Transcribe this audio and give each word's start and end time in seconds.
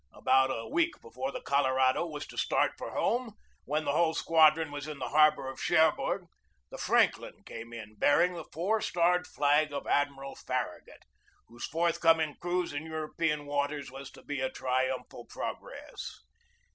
About 0.13 0.49
a 0.49 0.67
week 0.67 0.99
before 0.99 1.31
the 1.31 1.41
Colorado 1.41 2.07
was 2.07 2.25
to 2.25 2.35
start 2.35 2.71
for 2.75 2.89
home, 2.89 3.33
when 3.65 3.85
the 3.85 3.91
whole 3.91 4.15
squadron 4.15 4.71
was 4.71 4.87
in 4.87 4.97
the 4.97 5.09
harbor 5.09 5.47
of 5.47 5.61
Cherbourg, 5.61 6.25
the 6.71 6.79
Franklin 6.79 7.43
came 7.45 7.71
in, 7.71 7.97
bearing 7.97 8.33
the 8.33 8.45
four 8.51 8.81
starred 8.81 9.27
flag 9.27 9.71
of 9.71 9.85
Admiral 9.85 10.35
Farragut, 10.35 11.03
whose 11.49 11.67
forthcoming 11.67 12.35
cruise 12.41 12.73
in 12.73 12.83
European 12.87 13.45
waters 13.45 13.91
was 13.91 14.09
to 14.09 14.23
be 14.23 14.41
a 14.41 14.49
triumphal 14.49 15.25
progress. 15.27 16.21